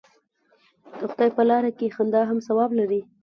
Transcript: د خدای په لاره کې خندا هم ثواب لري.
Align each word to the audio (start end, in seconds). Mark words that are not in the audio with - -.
د 0.97 1.01
خدای 1.11 1.29
په 1.37 1.43
لاره 1.49 1.71
کې 1.77 1.93
خندا 1.95 2.21
هم 2.29 2.37
ثواب 2.47 2.71
لري. 2.79 3.01